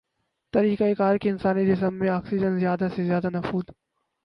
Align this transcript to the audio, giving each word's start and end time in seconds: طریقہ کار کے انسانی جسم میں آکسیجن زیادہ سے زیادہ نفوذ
طریقہ 0.53 0.83
کار 0.97 1.17
کے 1.17 1.29
انسانی 1.29 1.65
جسم 1.65 1.93
میں 1.93 2.09
آکسیجن 2.09 2.59
زیادہ 2.59 2.87
سے 2.95 3.03
زیادہ 3.03 3.29
نفوذ 3.29 3.63